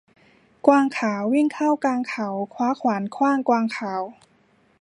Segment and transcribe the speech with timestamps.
[0.67, 4.01] กวางขาววิ่งเข้ากลางเขา คว้าขวานขว้างกวางขาว